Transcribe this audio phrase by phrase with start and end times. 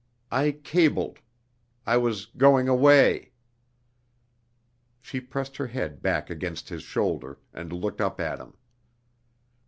[0.31, 1.19] I cabled.
[1.85, 3.33] I was going away"
[4.99, 8.55] She pressed her head back against his shoulder, and looked up at him.